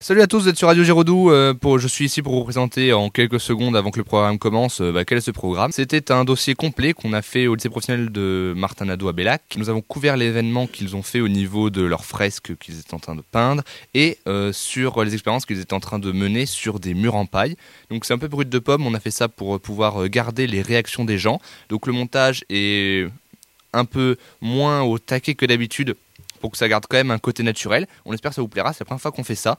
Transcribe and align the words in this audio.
Salut 0.00 0.22
à 0.22 0.28
tous, 0.28 0.42
vous 0.42 0.48
êtes 0.48 0.56
sur 0.56 0.68
Radio 0.68 0.84
Giraudoux. 0.84 1.32
euh, 1.32 1.54
je 1.76 1.88
suis 1.88 2.04
ici 2.04 2.22
pour 2.22 2.32
vous 2.32 2.44
présenter 2.44 2.92
en 2.92 3.10
quelques 3.10 3.40
secondes 3.40 3.76
avant 3.76 3.90
que 3.90 3.98
le 3.98 4.04
programme 4.04 4.38
commence 4.38 4.80
euh, 4.80 4.92
bah, 4.92 5.04
quel 5.04 5.18
est 5.18 5.22
ce 5.22 5.32
programme? 5.32 5.72
C'était 5.72 6.12
un 6.12 6.24
dossier 6.24 6.54
complet 6.54 6.92
qu'on 6.92 7.12
a 7.12 7.20
fait 7.20 7.48
au 7.48 7.56
lycée 7.56 7.68
professionnel 7.68 8.12
de 8.12 8.54
Martin 8.56 8.88
à 8.90 8.96
Bellac. 8.96 9.42
Nous 9.56 9.70
avons 9.70 9.80
couvert 9.80 10.16
l'événement 10.16 10.68
qu'ils 10.68 10.94
ont 10.94 11.02
fait 11.02 11.20
au 11.20 11.26
niveau 11.26 11.68
de 11.68 11.82
leurs 11.82 12.04
fresques 12.04 12.56
qu'ils 12.58 12.78
étaient 12.78 12.94
en 12.94 13.00
train 13.00 13.16
de 13.16 13.22
peindre 13.22 13.64
et 13.92 14.18
euh, 14.28 14.52
sur 14.52 15.02
les 15.02 15.14
expériences 15.14 15.44
qu'ils 15.46 15.58
étaient 15.58 15.74
en 15.74 15.80
train 15.80 15.98
de 15.98 16.12
mener 16.12 16.46
sur 16.46 16.78
des 16.78 16.94
murs 16.94 17.16
en 17.16 17.26
paille. 17.26 17.56
Donc 17.90 18.04
c'est 18.04 18.14
un 18.14 18.18
peu 18.18 18.28
brut 18.28 18.48
de 18.48 18.58
pomme, 18.60 18.86
on 18.86 18.94
a 18.94 19.00
fait 19.00 19.10
ça 19.10 19.26
pour 19.26 19.58
pouvoir 19.58 20.08
garder 20.08 20.46
les 20.46 20.62
réactions 20.62 21.04
des 21.04 21.18
gens. 21.18 21.40
Donc 21.70 21.88
le 21.88 21.92
montage 21.92 22.44
est 22.50 23.08
un 23.72 23.84
peu 23.84 24.16
moins 24.40 24.82
au 24.82 25.00
taquet 25.00 25.34
que 25.34 25.44
d'habitude 25.44 25.96
pour 26.40 26.52
que 26.52 26.56
ça 26.56 26.68
garde 26.68 26.86
quand 26.88 26.98
même 26.98 27.10
un 27.10 27.18
côté 27.18 27.42
naturel. 27.42 27.88
On 28.04 28.12
espère 28.12 28.30
que 28.30 28.36
ça 28.36 28.42
vous 28.42 28.48
plaira, 28.48 28.72
c'est 28.72 28.82
la 28.82 28.86
première 28.86 29.02
fois 29.02 29.10
qu'on 29.10 29.24
fait 29.24 29.34
ça. 29.34 29.58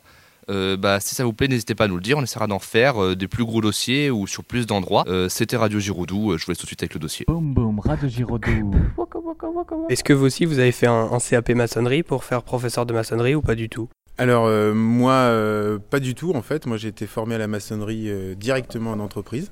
Euh, 0.50 0.78
bah, 0.78 1.00
si 1.00 1.16
ça 1.16 1.24
vous 1.24 1.34
plaît, 1.34 1.48
n'hésitez 1.48 1.76
pas 1.76 1.86
à 1.86 1.88
nous 1.88 1.96
le 1.96 2.02
dire. 2.02 2.18
On 2.18 2.24
essaiera 2.24 2.48
d'en 2.48 2.60
faire 2.60 3.02
euh, 3.02 3.16
des 3.16 3.28
plus 3.28 3.46
gros 3.46 3.62
dossiers 3.62 4.10
ou 4.10 4.28
sur 4.28 4.44
plus 4.44 4.66
d'endroits. 4.66 5.04
Euh, 5.07 5.30
C'était 5.30 5.57
Radio 5.57 5.80
Giroudou. 5.80 6.38
Je 6.38 6.46
vous 6.46 6.52
laisse 6.52 6.57
tout 6.57 6.66
de 6.66 6.70
suite 6.70 6.82
avec 6.84 6.94
le 6.94 7.00
dossier. 7.00 7.26
Boum 7.28 7.54
boum, 7.54 7.80
Radio 7.80 8.07
Giraudoux. 8.10 8.71
Est-ce 9.90 10.04
que 10.04 10.14
vous 10.14 10.26
aussi 10.26 10.46
vous 10.46 10.60
avez 10.60 10.71
fait 10.71 10.88
un, 10.88 11.10
un 11.12 11.20
CAP 11.20 11.50
maçonnerie 11.52 12.04
pour 12.04 12.24
faire 12.24 12.43
professeur 12.43 12.86
de 12.86 12.93
maçonnerie 12.93 13.36
ou 13.36 13.42
pas 13.42 13.56
du 13.56 13.70
tout? 13.70 13.90
Alors 14.18 14.46
euh, 14.48 14.74
moi, 14.74 15.14
euh, 15.14 15.80
pas 15.80 16.00
du 16.00 16.14
tout 16.16 16.34
en 16.34 16.42
fait. 16.42 16.66
Moi 16.66 16.78
j'ai 16.78 16.90
été 16.90 17.07
formé 17.07 17.36
à 17.36 17.38
la 17.38 17.48
maçonnerie 17.48 18.10
euh, 18.10 18.36
directement 18.36 18.92
en 18.92 19.00
entreprise. 19.00 19.52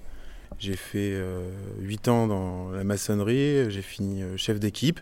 J'ai 0.60 0.76
fait 0.76 1.12
euh, 1.14 1.50
8 1.82 2.08
ans 2.08 2.28
dans 2.28 2.72
la 2.72 2.84
maçonnerie, 2.84 3.70
j'ai 3.70 3.82
fini 3.82 4.24
euh, 4.24 4.36
chef 4.38 4.60
d'équipe 4.60 5.00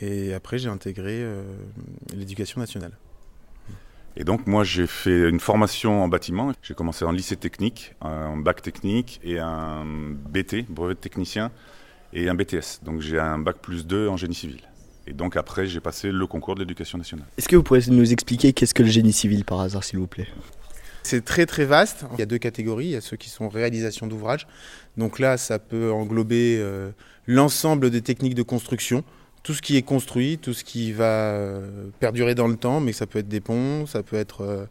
et 0.00 0.32
après 0.32 0.58
j'ai 0.58 0.68
intégré 0.68 1.16
euh, 1.22 1.42
l'éducation 2.14 2.60
nationale. 2.60 2.92
Et 4.16 4.24
donc 4.24 4.46
moi 4.46 4.62
j'ai 4.64 4.86
fait 4.86 5.28
une 5.28 5.40
formation 5.40 6.02
en 6.02 6.08
bâtiment. 6.08 6.52
J'ai 6.62 6.74
commencé 6.74 7.04
en 7.04 7.12
lycée 7.12 7.36
technique, 7.36 7.94
un 8.00 8.36
bac 8.36 8.62
technique 8.62 9.20
et 9.24 9.38
un 9.38 9.84
BT, 9.84 10.66
brevet 10.68 10.94
de 10.94 11.00
technicien, 11.00 11.50
et 12.12 12.28
un 12.28 12.34
BTS. 12.34 12.84
Donc 12.84 13.00
j'ai 13.00 13.18
un 13.18 13.38
bac 13.38 13.56
plus 13.60 13.86
2 13.86 14.08
en 14.08 14.16
génie 14.16 14.34
civil. 14.34 14.60
Et 15.06 15.12
donc 15.12 15.36
après 15.36 15.66
j'ai 15.66 15.80
passé 15.80 16.12
le 16.12 16.26
concours 16.26 16.54
de 16.54 16.60
l'éducation 16.60 16.96
nationale. 16.96 17.26
Est-ce 17.36 17.48
que 17.48 17.56
vous 17.56 17.62
pourriez 17.62 17.90
nous 17.90 18.12
expliquer 18.12 18.52
qu'est-ce 18.52 18.74
que 18.74 18.82
le 18.82 18.88
génie 18.88 19.12
civil 19.12 19.44
par 19.44 19.60
hasard, 19.60 19.82
s'il 19.82 19.98
vous 19.98 20.06
plaît? 20.06 20.28
C'est 21.02 21.22
très 21.22 21.44
très 21.44 21.66
vaste. 21.66 22.06
Il 22.14 22.18
y 22.18 22.22
a 22.22 22.26
deux 22.26 22.38
catégories. 22.38 22.86
Il 22.86 22.92
y 22.92 22.96
a 22.96 23.02
ceux 23.02 23.18
qui 23.18 23.28
sont 23.28 23.50
réalisation 23.50 24.06
d'ouvrages. 24.06 24.46
Donc 24.96 25.18
là, 25.18 25.36
ça 25.36 25.58
peut 25.58 25.92
englober 25.92 26.56
euh, 26.58 26.90
l'ensemble 27.26 27.90
des 27.90 28.00
techniques 28.00 28.34
de 28.34 28.42
construction, 28.42 29.04
tout 29.44 29.54
ce 29.54 29.62
qui 29.62 29.76
est 29.76 29.82
construit, 29.82 30.38
tout 30.38 30.54
ce 30.54 30.64
qui 30.64 30.90
va 30.92 31.32
euh, 31.34 31.88
perdurer 32.00 32.34
dans 32.34 32.48
le 32.48 32.56
temps, 32.56 32.80
mais 32.80 32.92
ça 32.92 33.06
peut 33.06 33.20
être 33.20 33.28
des 33.28 33.40
ponts, 33.40 33.86
ça 33.86 34.02
peut 34.02 34.16
être, 34.16 34.40
euh, 34.40 34.64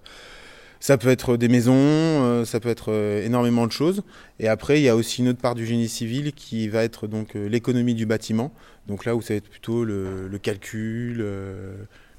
ça 0.80 0.98
peut 0.98 1.10
être 1.10 1.38
des 1.38 1.48
maisons, 1.48 1.74
euh, 1.78 2.44
ça 2.44 2.60
peut 2.60 2.70
être 2.70 2.92
euh, 2.92 3.24
énormément 3.26 3.68
de 3.68 3.72
choses. 3.72 4.02
Et 4.40 4.48
après, 4.50 4.80
il 4.82 4.84
y 4.84 4.90
a 4.90 4.96
aussi 4.96 5.22
une 5.22 5.30
autre 5.30 5.40
part 5.40 5.56
du 5.56 5.66
génie 5.66 5.88
civil 5.88 6.34
qui 6.34 6.68
va 6.68 6.84
être 6.84 7.08
donc 7.08 7.36
euh, 7.36 7.48
l'économie 7.48 7.94
du 7.94 8.06
bâtiment. 8.06 8.52
Donc 8.88 9.06
là 9.06 9.16
où 9.16 9.22
ça 9.22 9.34
va 9.36 9.38
être 9.38 9.50
plutôt 9.50 9.86
le, 9.86 10.38
calcul. 10.42 11.20
euh, 11.22 11.76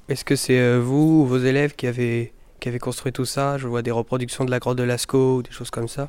Est-ce 0.09 0.25
que 0.25 0.37
c'est 0.37 0.59
euh, 0.61 0.79
vous 0.81 1.23
ou 1.23 1.27
vos 1.27 1.39
élèves 1.39 1.75
qui 1.75 1.87
avez, 1.89 2.33
qui 2.61 2.69
avez 2.69 2.79
construit 2.79 3.13
tout 3.13 3.27
ça? 3.27 3.59
Je 3.59 3.67
vois 3.67 3.83
des 3.83 3.91
reproductions 3.91 4.45
de 4.45 4.51
la 4.51 4.61
grotte 4.61 4.79
de 4.79 4.85
Lascaux 4.85 5.39
ou 5.39 5.43
des 5.43 5.51
choses 5.51 5.71
comme 5.71 5.89
ça. 5.89 6.09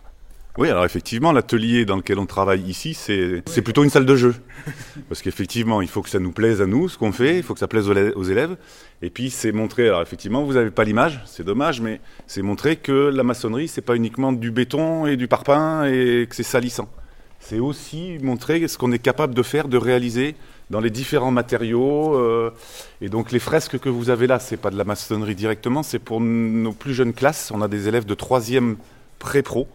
Oui, 0.58 0.70
alors 0.70 0.86
effectivement, 0.86 1.34
l'atelier 1.34 1.84
dans 1.84 1.98
lequel 1.98 2.18
on 2.18 2.26
travaille 2.26 2.62
ici, 2.62 2.94
c'est 2.94 3.62
plutôt 3.62 3.84
une 3.84 3.90
salle 3.90 4.06
de 4.06 4.16
jeu. 4.16 4.36
Parce 5.10 5.22
qu'effectivement, 5.22 5.82
il 5.82 5.90
faut 5.90 6.02
que 6.02 6.10
ça 6.10 6.20
nous 6.20 6.32
plaise 6.32 6.62
à 6.62 6.66
nous, 6.66 6.88
ce 6.88 6.98
qu'on 6.98 7.12
fait, 7.12 7.36
il 7.36 7.44
faut 7.44 7.54
que 7.54 7.60
ça 7.60 7.68
plaise 7.68 7.90
aux 7.90 8.24
élèves. 8.24 8.56
Et 9.02 9.10
puis, 9.10 9.30
c'est 9.30 9.52
montrer, 9.52 9.90
alors 9.90 10.02
effectivement, 10.02 10.44
vous 10.44 10.54
n'avez 10.54 10.72
pas 10.72 10.86
l'image, 10.86 11.22
c'est 11.26 11.44
dommage, 11.44 11.82
mais 11.82 12.00
c'est 12.26 12.42
montrer 12.42 12.78
que 12.78 13.12
la 13.14 13.24
maçonnerie, 13.24 13.68
c'est 13.68 13.82
pas 13.82 13.98
uniquement 13.98 14.32
du 14.32 14.50
béton 14.50 15.06
et 15.06 15.18
du 15.18 15.28
parpaing 15.28 15.88
et 15.88 16.26
que 16.30 16.36
c'est 16.36 16.44
salissant. 16.44 16.88
C'est 17.42 17.60
aussi 17.60 18.18
montrer 18.22 18.66
ce 18.70 18.78
qu'on 18.78 18.94
est 18.94 19.00
capable 19.00 19.36
de 19.36 19.44
faire, 19.44 19.68
de 19.68 19.78
réaliser 19.78 20.36
dans 20.70 20.80
les 20.80 20.90
différents 20.90 21.32
matériaux. 21.32 22.16
euh, 22.16 22.50
et 23.02 23.10
donc, 23.10 23.34
les 23.34 23.40
fresques 23.40 23.78
que 23.78 23.90
vous 23.90 24.10
avez 24.10 24.26
là, 24.26 24.40
c'est 24.40 24.58
pas 24.58 24.70
de 24.70 24.78
la 24.78 24.86
maçonnerie 24.86 25.36
directement, 25.36 25.84
c'est 25.84 26.00
pour 26.00 26.22
nos 26.22 26.72
plus 26.72 26.94
jeunes 26.94 27.14
classes. 27.14 27.52
On 27.54 27.62
a 27.62 27.68
des 27.68 27.90
élèves 27.90 28.06
de 28.06 28.16
troisième 28.16 28.78
pré-pro. 29.20 29.68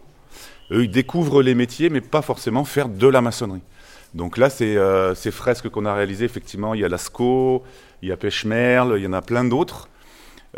Eux, 0.71 0.85
ils 0.85 0.91
découvrent 0.91 1.41
les 1.41 1.55
métiers, 1.55 1.89
mais 1.89 2.01
pas 2.01 2.21
forcément 2.21 2.63
faire 2.63 2.87
de 2.87 3.07
la 3.07 3.21
maçonnerie. 3.21 3.61
Donc 4.13 4.37
là, 4.37 4.49
c'est 4.49 4.77
euh, 4.77 5.15
ces 5.15 5.31
fresques 5.31 5.69
qu'on 5.69 5.85
a 5.85 5.93
réalisées, 5.93 6.25
effectivement, 6.25 6.73
il 6.73 6.81
y 6.81 6.85
a 6.85 6.89
Lascaux, 6.89 7.63
il 8.01 8.09
y 8.09 8.11
a 8.11 8.17
Pêche-Merle, 8.17 8.95
il 8.97 9.03
y 9.03 9.07
en 9.07 9.13
a 9.13 9.21
plein 9.21 9.43
d'autres, 9.43 9.89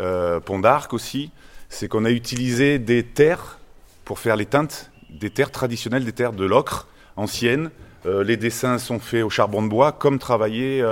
euh, 0.00 0.40
Pont 0.40 0.58
d'Arc 0.58 0.92
aussi. 0.92 1.30
C'est 1.68 1.88
qu'on 1.88 2.04
a 2.04 2.10
utilisé 2.10 2.78
des 2.78 3.02
terres 3.02 3.58
pour 4.04 4.18
faire 4.18 4.36
les 4.36 4.46
teintes, 4.46 4.90
des 5.10 5.30
terres 5.30 5.50
traditionnelles, 5.50 6.04
des 6.04 6.12
terres 6.12 6.32
de 6.32 6.44
l'ocre, 6.44 6.88
anciennes. 7.16 7.70
Euh, 8.06 8.22
les 8.22 8.36
dessins 8.36 8.78
sont 8.78 8.98
faits 8.98 9.24
au 9.24 9.30
charbon 9.30 9.62
de 9.62 9.68
bois, 9.68 9.92
comme 9.92 10.18
travaillaient 10.18 10.82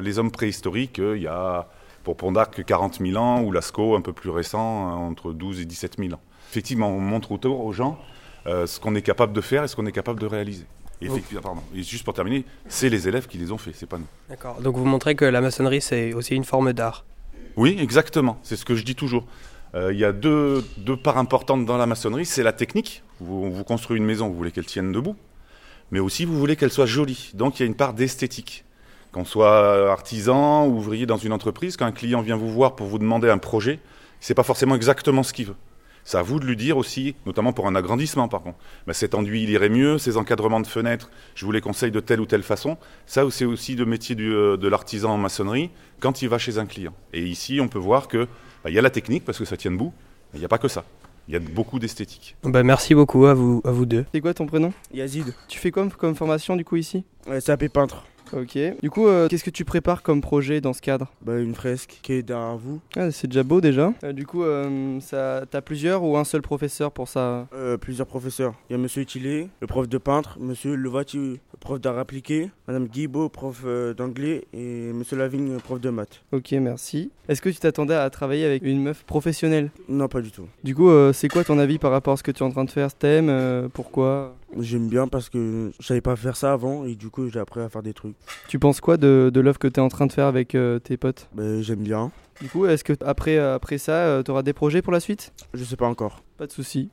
les 0.00 0.18
hommes 0.18 0.30
préhistoriques 0.30 0.98
il 0.98 1.22
y 1.22 1.26
a, 1.26 1.68
pour 2.04 2.16
Pont 2.16 2.32
d'Arc, 2.32 2.64
40 2.64 2.98
000 3.00 3.16
ans, 3.16 3.42
ou 3.42 3.52
Lascaux, 3.52 3.94
un 3.94 4.00
peu 4.00 4.12
plus 4.12 4.30
récent, 4.30 4.58
entre 4.58 5.32
12 5.32 5.60
et 5.60 5.64
17 5.64 5.96
000 5.98 6.14
ans. 6.14 6.20
Effectivement, 6.50 6.88
on 6.88 7.00
montre 7.00 7.32
autour 7.32 7.64
aux 7.64 7.72
gens 7.72 7.98
euh, 8.46 8.66
ce 8.66 8.80
qu'on 8.80 8.94
est 8.94 9.02
capable 9.02 9.32
de 9.32 9.40
faire 9.40 9.64
et 9.64 9.68
ce 9.68 9.76
qu'on 9.76 9.86
est 9.86 9.92
capable 9.92 10.20
de 10.20 10.26
réaliser. 10.26 10.64
Et, 11.00 11.06
effectivement, 11.06 11.42
pardon. 11.42 11.60
et 11.74 11.82
juste 11.82 12.04
pour 12.04 12.14
terminer, 12.14 12.44
c'est 12.68 12.88
les 12.88 13.06
élèves 13.06 13.26
qui 13.26 13.36
les 13.36 13.52
ont 13.52 13.58
fait, 13.58 13.72
c'est 13.74 13.86
pas 13.86 13.98
nous. 13.98 14.06
D'accord. 14.30 14.60
Donc 14.62 14.76
vous 14.76 14.86
montrez 14.86 15.14
que 15.14 15.26
la 15.26 15.42
maçonnerie 15.42 15.82
c'est 15.82 16.14
aussi 16.14 16.34
une 16.34 16.44
forme 16.44 16.72
d'art. 16.72 17.04
Oui, 17.56 17.76
exactement. 17.80 18.38
C'est 18.42 18.56
ce 18.56 18.64
que 18.64 18.74
je 18.74 18.84
dis 18.84 18.94
toujours. 18.94 19.24
Euh, 19.74 19.92
Il 19.92 19.98
y 19.98 20.04
a 20.04 20.12
deux, 20.12 20.64
deux 20.78 20.96
parts 20.96 21.18
importantes 21.18 21.64
dans 21.66 21.76
la 21.76 21.86
maçonnerie. 21.86 22.26
C'est 22.26 22.42
la 22.42 22.52
technique. 22.52 23.02
Vous, 23.20 23.50
vous 23.50 23.64
construisez 23.64 23.98
une 23.98 24.06
maison, 24.06 24.28
vous 24.28 24.36
voulez 24.36 24.52
qu'elle 24.52 24.66
tienne 24.66 24.92
debout. 24.92 25.16
Mais 25.90 25.98
aussi, 25.98 26.24
vous 26.24 26.38
voulez 26.38 26.56
qu'elle 26.56 26.70
soit 26.70 26.86
jolie. 26.86 27.30
Donc, 27.34 27.58
il 27.58 27.62
y 27.62 27.64
a 27.64 27.66
une 27.66 27.74
part 27.74 27.94
d'esthétique. 27.94 28.64
Qu'on 29.12 29.24
soit 29.24 29.90
artisan, 29.90 30.66
ouvrier 30.66 31.06
dans 31.06 31.16
une 31.16 31.32
entreprise, 31.32 31.76
quand 31.76 31.86
un 31.86 31.92
client 31.92 32.20
vient 32.20 32.36
vous 32.36 32.50
voir 32.50 32.76
pour 32.76 32.86
vous 32.86 32.98
demander 32.98 33.30
un 33.30 33.38
projet, 33.38 33.80
c'est 34.20 34.34
pas 34.34 34.42
forcément 34.42 34.74
exactement 34.74 35.22
ce 35.22 35.32
qu'il 35.32 35.46
veut. 35.46 35.54
C'est 36.06 36.18
à 36.18 36.22
vous 36.22 36.38
de 36.38 36.46
lui 36.46 36.54
dire 36.54 36.76
aussi, 36.76 37.16
notamment 37.26 37.52
pour 37.52 37.66
un 37.66 37.74
agrandissement 37.74 38.28
par 38.28 38.40
contre. 38.40 38.58
Ben, 38.86 38.92
cet 38.92 39.16
enduit, 39.16 39.42
il 39.42 39.50
irait 39.50 39.68
mieux, 39.68 39.98
ces 39.98 40.16
encadrements 40.16 40.60
de 40.60 40.66
fenêtres, 40.68 41.10
je 41.34 41.44
vous 41.44 41.50
les 41.50 41.60
conseille 41.60 41.90
de 41.90 41.98
telle 41.98 42.20
ou 42.20 42.26
telle 42.26 42.44
façon. 42.44 42.78
Ça, 43.06 43.28
c'est 43.28 43.44
aussi 43.44 43.74
le 43.74 43.86
métier 43.86 44.14
du, 44.14 44.32
euh, 44.32 44.56
de 44.56 44.68
l'artisan 44.68 45.14
en 45.14 45.18
maçonnerie 45.18 45.68
quand 45.98 46.22
il 46.22 46.28
va 46.28 46.38
chez 46.38 46.58
un 46.58 46.66
client. 46.66 46.94
Et 47.12 47.24
ici, 47.24 47.58
on 47.60 47.66
peut 47.66 47.80
voir 47.80 48.06
que 48.06 48.28
ben, 48.62 48.70
il 48.70 48.74
y 48.74 48.78
a 48.78 48.82
la 48.82 48.90
technique 48.90 49.24
parce 49.24 49.36
que 49.36 49.44
ça 49.44 49.56
tient 49.56 49.72
debout, 49.72 49.92
mais 50.32 50.38
il 50.38 50.42
n'y 50.42 50.46
a 50.46 50.48
pas 50.48 50.58
que 50.58 50.68
ça. 50.68 50.84
Il 51.26 51.34
y 51.34 51.36
a 51.36 51.40
beaucoup 51.40 51.80
d'esthétique. 51.80 52.36
Bah, 52.44 52.62
merci 52.62 52.94
beaucoup 52.94 53.26
à 53.26 53.34
vous, 53.34 53.60
à 53.64 53.72
vous 53.72 53.84
deux. 53.84 54.06
C'est 54.14 54.20
quoi 54.20 54.32
ton 54.32 54.46
prénom? 54.46 54.72
Yazid, 54.94 55.34
Tu 55.48 55.58
fais 55.58 55.72
quoi 55.72 55.88
comme 55.88 56.14
formation 56.14 56.54
du 56.54 56.64
coup 56.64 56.76
ici? 56.76 57.04
Ouais, 57.26 57.40
c'est 57.40 57.50
un 57.50 57.56
peintre. 57.56 58.04
Ok. 58.32 58.58
Du 58.82 58.90
coup, 58.90 59.06
euh, 59.06 59.28
qu'est-ce 59.28 59.44
que 59.44 59.50
tu 59.50 59.64
prépares 59.64 60.02
comme 60.02 60.20
projet 60.20 60.60
dans 60.60 60.72
ce 60.72 60.80
cadre? 60.82 61.12
Bah, 61.22 61.38
une 61.38 61.54
fresque 61.54 61.98
qui 62.02 62.12
est 62.14 62.22
derrière 62.22 62.56
vous. 62.56 62.80
ah, 62.96 63.10
C'est 63.10 63.26
déjà 63.28 63.42
beau 63.42 63.60
déjà. 63.60 63.92
Euh, 64.04 64.12
du 64.12 64.26
coup, 64.26 64.42
euh, 64.42 64.98
ça, 65.00 65.44
t'as 65.50 65.60
plusieurs 65.60 66.02
ou 66.02 66.16
un 66.16 66.24
seul 66.24 66.42
professeur 66.42 66.92
pour 66.92 67.08
ça? 67.08 67.46
Euh, 67.54 67.76
plusieurs 67.76 68.06
professeurs. 68.06 68.54
Il 68.68 68.72
y 68.72 68.74
a 68.74 68.78
Monsieur 68.78 69.02
Utilé, 69.02 69.48
le 69.60 69.66
prof 69.66 69.88
de 69.88 69.98
peintre, 69.98 70.38
Monsieur 70.40 70.74
Levati, 70.74 71.18
le 71.18 71.58
prof 71.60 71.80
d'art 71.80 71.98
appliqué, 71.98 72.50
Madame 72.68 72.86
Guibaud, 72.86 73.28
prof 73.28 73.64
d'anglais, 73.96 74.44
et 74.52 74.92
Monsieur 74.92 75.16
Lavigne, 75.16 75.56
prof 75.58 75.80
de 75.80 75.90
maths. 75.90 76.22
Ok, 76.32 76.52
merci. 76.52 77.10
Est-ce 77.28 77.42
que 77.42 77.48
tu 77.48 77.58
t'attendais 77.58 77.94
à 77.94 78.08
travailler 78.10 78.44
avec 78.44 78.62
une 78.64 78.82
meuf 78.82 79.04
professionnelle? 79.04 79.70
Non, 79.88 80.08
pas 80.08 80.20
du 80.20 80.30
tout. 80.30 80.46
Du 80.64 80.74
coup, 80.74 80.90
c'est 81.12 81.28
quoi 81.28 81.44
ton 81.44 81.58
avis 81.58 81.78
par 81.78 81.90
rapport 81.90 82.14
à 82.14 82.16
ce 82.16 82.22
que 82.22 82.30
tu 82.30 82.42
es 82.42 82.46
en 82.46 82.50
train 82.50 82.64
de 82.64 82.70
faire? 82.70 82.88
Euh, 83.04 83.68
Pourquoi? 83.72 84.34
J'aime 84.58 84.88
bien 84.88 85.08
parce 85.08 85.28
que 85.28 85.72
je 85.78 85.86
savais 85.86 86.00
pas 86.00 86.16
faire 86.16 86.36
ça 86.36 86.52
avant, 86.52 86.84
et 86.84 86.94
du 86.94 87.10
coup, 87.10 87.28
j'ai 87.28 87.40
appris 87.40 87.60
à 87.60 87.68
faire 87.68 87.82
des 87.82 87.92
trucs. 87.92 88.14
Tu 88.48 88.58
penses 88.58 88.80
quoi 88.80 88.96
de, 88.96 89.30
de 89.32 89.40
l'œuvre 89.40 89.58
que 89.58 89.68
tu 89.68 89.80
es 89.80 89.82
en 89.82 89.88
train 89.88 90.06
de 90.06 90.12
faire 90.12 90.26
avec 90.26 90.54
euh, 90.54 90.78
tes 90.78 90.96
potes? 90.96 91.28
Bah, 91.34 91.60
j'aime 91.62 91.82
bien. 91.82 92.12
Du 92.40 92.48
coup, 92.48 92.66
est-ce 92.66 92.84
que 92.84 92.92
après, 93.04 93.38
après 93.38 93.78
ça, 93.78 94.22
tu 94.24 94.30
auras 94.30 94.42
des 94.42 94.52
projets 94.52 94.82
pour 94.82 94.92
la 94.92 95.00
suite? 95.00 95.32
Je 95.54 95.64
sais 95.64 95.76
pas 95.76 95.86
encore. 95.86 96.22
Pas 96.36 96.46
de 96.46 96.52
soucis. 96.52 96.90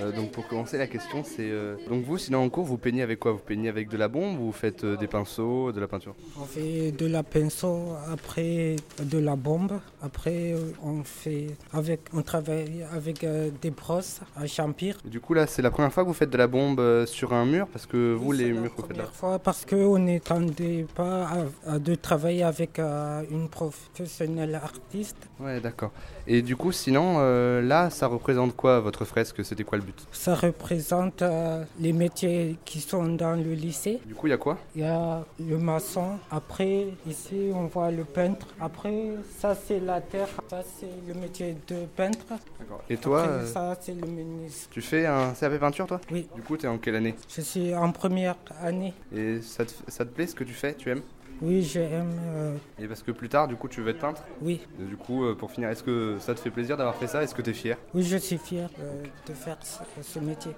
Euh, 0.00 0.10
donc 0.10 0.32
pour 0.32 0.48
commencer 0.48 0.76
la 0.76 0.88
question, 0.88 1.22
c'est 1.22 1.48
euh, 1.50 1.76
donc 1.88 2.02
vous, 2.04 2.18
sinon 2.18 2.38
en 2.42 2.48
cours, 2.48 2.64
vous 2.64 2.78
peignez 2.78 3.02
avec 3.02 3.20
quoi? 3.20 3.30
Vous 3.30 3.38
peignez 3.38 3.68
avec 3.68 3.88
de 3.88 3.96
la 3.96 4.08
bombe 4.08 4.40
ou 4.40 4.46
vous 4.46 4.52
faites 4.52 4.82
euh, 4.82 4.96
des 4.96 5.06
pinceaux, 5.06 5.70
de 5.70 5.78
la 5.78 5.86
peinture? 5.86 6.16
On 6.40 6.44
fait 6.44 6.90
de 6.90 7.06
la 7.06 7.22
pinceau, 7.22 7.90
après 8.10 8.74
de 9.00 9.18
la 9.18 9.36
bombe, 9.36 9.78
après 10.02 10.52
euh, 10.54 10.72
on 10.82 11.04
fait 11.04 11.48
avec, 11.72 12.00
on 12.12 12.22
travaille 12.22 12.84
avec 12.92 13.22
euh, 13.22 13.50
des 13.60 13.70
brosses 13.70 14.20
à 14.34 14.46
champir. 14.48 14.98
Et 15.06 15.10
Du 15.10 15.20
coup 15.20 15.34
là, 15.34 15.46
c'est 15.46 15.62
la 15.62 15.70
première 15.70 15.92
fois 15.92 16.02
que 16.02 16.08
vous 16.08 16.14
faites 16.14 16.30
de 16.30 16.38
la 16.38 16.48
bombe 16.48 16.80
euh, 16.80 17.06
sur 17.06 17.32
un 17.32 17.44
mur? 17.44 17.68
Parce 17.68 17.86
que 17.86 18.14
vous, 18.14 18.32
les 18.32 18.52
la 18.52 18.60
murs 18.62 18.74
que 18.74 18.80
vous 18.80 18.88
faites 18.88 18.96
là. 18.96 19.04
première 19.04 19.14
fois 19.14 19.38
parce 19.38 19.64
qu'on 19.64 19.98
n'attendait 20.00 20.86
pas 20.92 21.28
à, 21.66 21.74
à 21.74 21.78
de 21.78 21.94
travailler 21.94 22.42
avec 22.42 22.80
euh, 22.80 23.22
une 23.30 23.48
professionnelle 23.48 24.60
artiste. 24.72 25.16
Ouais, 25.40 25.60
d'accord. 25.60 25.90
Et 26.26 26.42
du 26.42 26.56
coup, 26.56 26.72
sinon, 26.72 27.16
euh, 27.18 27.60
là, 27.62 27.90
ça 27.90 28.06
représente 28.06 28.54
quoi 28.56 28.80
votre 28.80 29.04
fresque? 29.04 29.44
C'était 29.44 29.64
quoi 29.64 29.78
le 29.78 29.84
but? 29.84 30.06
Ça 30.12 30.34
représente 30.34 31.22
euh, 31.22 31.64
les 31.80 31.92
métiers 31.92 32.56
qui 32.64 32.80
sont 32.80 33.04
dans 33.08 33.34
le 33.36 33.52
lycée. 33.54 34.00
Du 34.06 34.14
coup, 34.14 34.26
il 34.26 34.30
y 34.30 34.32
a 34.34 34.38
quoi? 34.38 34.58
Il 34.74 34.82
y 34.82 34.84
a 34.84 35.24
le 35.40 35.58
maçon. 35.58 36.18
Après, 36.30 36.88
ici, 37.06 37.50
on 37.54 37.66
voit 37.66 37.90
le 37.90 38.04
peintre. 38.04 38.46
Après, 38.60 39.10
ça, 39.38 39.54
c'est 39.54 39.80
la 39.80 40.00
terre. 40.00 40.28
Ça, 40.48 40.62
c'est 40.78 40.90
le 41.12 41.14
métier 41.20 41.56
de 41.68 41.86
peintre. 41.96 42.24
D'accord. 42.58 42.82
Et 42.88 42.96
toi, 42.96 43.22
Après, 43.22 43.34
euh, 43.34 43.46
ça, 43.46 43.76
c'est 43.80 43.94
le 43.94 44.06
menuisier. 44.06 44.68
tu 44.70 44.80
fais 44.80 45.06
un 45.06 45.32
CAP 45.32 45.58
peinture, 45.58 45.86
toi? 45.86 46.00
Oui. 46.10 46.28
Du 46.34 46.42
coup, 46.42 46.56
t'es 46.56 46.68
en 46.68 46.78
quelle 46.78 46.96
année? 46.96 47.14
Je 47.34 47.40
suis 47.40 47.74
en 47.74 47.90
première 47.92 48.36
année. 48.60 48.94
Et 49.14 49.40
ça 49.42 49.64
te, 49.64 49.72
ça 49.88 50.04
te 50.04 50.10
plaît 50.10 50.26
ce 50.26 50.34
que 50.34 50.44
tu 50.44 50.54
fais? 50.54 50.74
Tu 50.74 50.90
aimes? 50.90 51.02
Oui, 51.42 51.62
j'aime. 51.62 52.12
euh, 52.36 52.54
Et 52.80 52.86
parce 52.86 53.02
que 53.02 53.10
plus 53.10 53.28
tard, 53.28 53.48
du 53.48 53.56
coup, 53.56 53.66
tu 53.66 53.80
veux 53.80 53.90
être 53.90 53.98
peintre 53.98 54.22
oui, 54.42 54.60
Et 54.80 54.84
Du 54.84 54.96
coup, 54.96 55.24
euh, 55.24 55.34
pour 55.34 55.50
finir, 55.50 55.70
est-ce 55.70 55.82
que 55.82 56.16
ça 56.20 56.34
te 56.34 56.40
fait 56.40 56.50
plaisir 56.50 56.76
d'avoir 56.76 56.94
fait 56.94 57.08
ça 57.08 57.22
Est-ce 57.22 57.34
que 57.34 57.42
t'es 57.42 57.52
fier? 57.52 57.76
Oui, 57.94 58.04
je 58.04 58.16
suis 58.16 58.38
fier 58.38 58.68
euh, 58.80 59.02
de 59.28 59.34
faire 59.34 59.56
ce, 59.62 59.78
ce 60.02 60.18
métier. 60.20 60.52